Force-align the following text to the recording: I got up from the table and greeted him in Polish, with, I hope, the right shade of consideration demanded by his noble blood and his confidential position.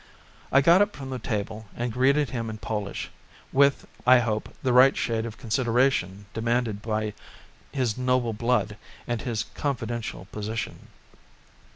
I 0.51 0.61
got 0.61 0.81
up 0.81 0.95
from 0.95 1.11
the 1.11 1.19
table 1.19 1.67
and 1.75 1.93
greeted 1.93 2.31
him 2.31 2.49
in 2.49 2.57
Polish, 2.57 3.11
with, 3.53 3.85
I 4.07 4.17
hope, 4.17 4.49
the 4.63 4.73
right 4.73 4.97
shade 4.97 5.27
of 5.27 5.37
consideration 5.37 6.25
demanded 6.33 6.81
by 6.81 7.13
his 7.71 7.99
noble 7.99 8.33
blood 8.33 8.77
and 9.05 9.21
his 9.21 9.43
confidential 9.53 10.25
position. 10.31 10.87